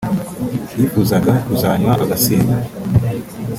[0.79, 2.55] yifuzaga kuzanywa agasinda